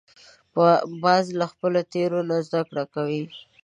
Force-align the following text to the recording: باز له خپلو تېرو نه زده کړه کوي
باز 1.03 1.25
له 1.39 1.45
خپلو 1.51 1.81
تېرو 1.93 2.19
نه 2.29 2.37
زده 2.45 2.61
کړه 2.69 2.83
کوي 2.93 3.21